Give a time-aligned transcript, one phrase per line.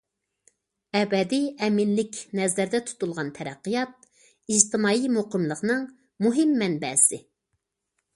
[0.99, 4.07] ئەبەدىي ئەمىنلىك نەزەردە تۇتۇلغان تەرەققىيات
[4.55, 5.85] ئىجتىمائىي مۇقىملىقنىڭ
[6.27, 7.21] مۇھىم مەنبەسى.